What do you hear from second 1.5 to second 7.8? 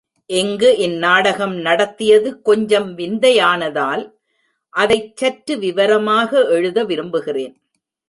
நடத்தியது கொஞ்சம் விந்தையானதால், அதைச் சற்று விவரமாக எழுத விரும்புகிறேன்.